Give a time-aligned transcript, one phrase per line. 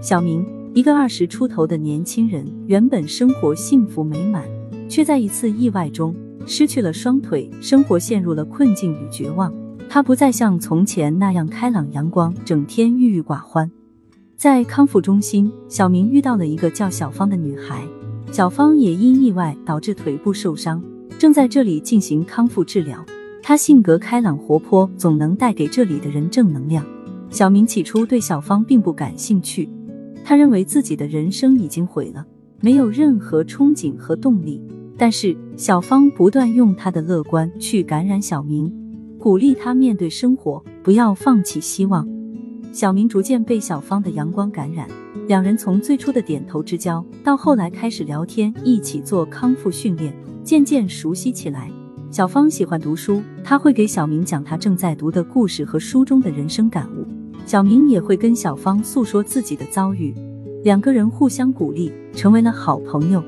[0.00, 4.44] 小明，一个二十出头的年轻人，原本生活幸福美满，
[4.88, 6.14] 却在一次意外中
[6.46, 9.52] 失去了双腿，生活陷入了困境与绝望。
[9.88, 13.68] 他不再像从前那样开朗阳光，整天郁郁寡欢。
[14.36, 17.82] 在康复中心，小明遇到了一个叫小芳的女孩，
[18.30, 20.80] 小芳也因意外导致腿部受伤，
[21.18, 23.04] 正在这里进行康复治疗。
[23.42, 26.86] 她性格开朗活泼，总能带给这里的人正能量。
[27.30, 29.68] 小明起初对小芳并不感兴趣，
[30.24, 32.26] 他认为自己的人生已经毁了，
[32.60, 34.62] 没有任何憧憬和动力。
[34.96, 38.72] 但是小芳不断用她的乐观去感染小明，
[39.18, 42.06] 鼓励他面对生活，不要放弃希望。
[42.72, 44.88] 小明逐渐被小芳的阳光感染，
[45.26, 51.70] 两人从最初的点头之交，到后来开始聊天，一起做康复训练，渐渐熟悉起来。
[52.10, 57.17] 小芳喜欢读书，她会给小明讲她正在读的故事和书中的人生感悟。
[57.48, 60.14] 小明也会跟小芳诉说自己的遭遇，
[60.64, 63.24] 两个人互相鼓励，成为了好朋友。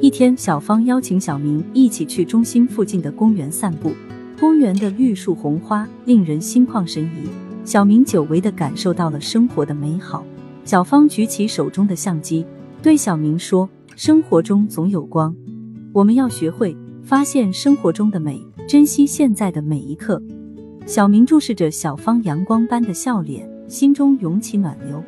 [0.00, 3.92] 一天，小芳邀请小明一起去中心附近的公园散步，
[4.40, 7.28] 公园的绿树红花令人心旷神怡。
[7.62, 10.24] 小明久违的感受到了生活的美好。
[10.64, 12.46] 小芳举起手中的相机，
[12.82, 15.36] 对小明说：“生活中总有光，
[15.92, 20.22] 我们要学会发现生活中的美，珍惜现在的每一刻。”
[20.84, 25.02] 小明注视着小芳阳光般的笑脸，心中涌起暖流。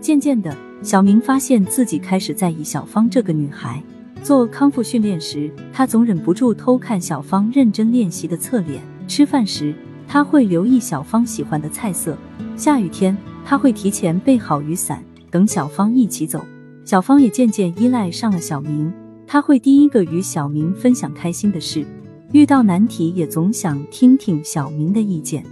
[0.00, 3.82] 渐渐的，小明发现自己开始在意小芳这个女孩。
[4.22, 9.74] 做康复训练时，他总忍不住偷看小芳认真练习的侧脸；吃饭时，
[10.08, 12.14] 他会留意小芳喜欢的菜色；
[12.56, 16.44] 下雨天，他会提前备好雨伞，等小芳一起走。
[16.84, 18.92] 小芳也渐渐依赖上了小明，
[19.26, 21.84] 他会第一个与小明分享开心的事。
[22.32, 25.44] 遇到难题也总想听听小明的意见。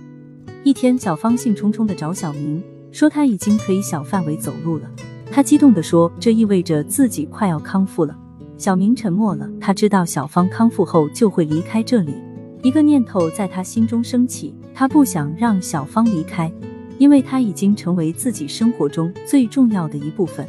[0.65, 4.91] 一天，小芳兴冲冲的找小明，说他已经可以小范围走路了。
[5.31, 8.17] 他激动的说，这意味着自己快要康复了。
[8.57, 12.15] 小明沉默了，他知道小芳康复后就会离开这里。
[12.63, 16.51] 一个念头在他心中升起，他不想让小芳离开，
[16.97, 20.47] 因为她已经成为自己生活中最重要的一部分。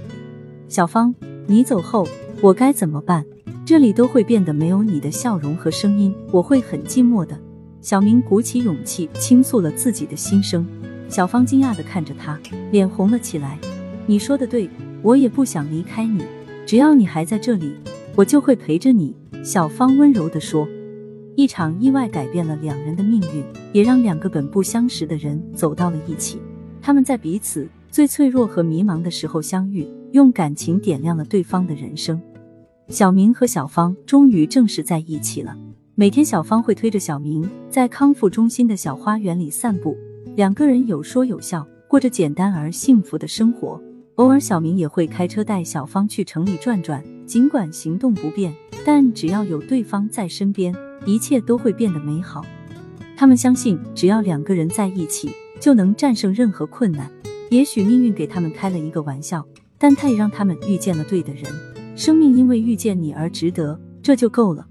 [0.69, 1.13] 小芳，
[1.45, 2.07] 你走后，
[2.41, 3.25] 我该怎么办？
[3.71, 7.39] 这里都会变得没有你的笑容和声音，我会很寂寞的。
[7.79, 10.67] 小明鼓起勇气倾诉了自己的心声。
[11.07, 12.37] 小芳惊讶的看着他，
[12.69, 13.57] 脸红了起来。
[14.05, 14.69] 你说的对，
[15.01, 16.21] 我也不想离开你，
[16.65, 17.71] 只要你还在这里，
[18.13, 19.15] 我就会陪着你。
[19.41, 20.67] 小芳温柔的说。
[21.38, 26.39] 一场意外改变了两人的命运，也让两个本不相识的人走到了一起。
[26.81, 32.21] 他们在彼此最脆弱和迷茫的时候相遇，用感情点亮了对方的人生。
[32.91, 35.57] 小明和小芳终于正式在一起了。
[35.96, 39.96] 每天，小芳会推着小明在康复中心的小花园里散步，
[40.35, 43.81] 两个人有说有笑，过着简单而幸福的生活。
[44.16, 47.01] 偶尔，小明也会开车带小芳去城里转转。
[47.25, 48.53] 尽管行动不便，
[48.85, 50.75] 但只要有对方在身边，
[51.06, 52.46] 一切都会变得美好。
[53.16, 55.31] 他们相信，只要两个人在一起，
[55.62, 57.09] 就能战胜任何困难。
[57.51, 59.46] 也许命运给他们开了一个玩笑，
[59.78, 61.46] 但他也让他们遇见了对的人。
[61.96, 64.66] 生命因为遇见你而值得，这就够了。